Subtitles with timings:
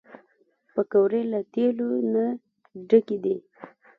[0.73, 2.25] پکورې له تیلو نه
[2.89, 3.35] ډکې دي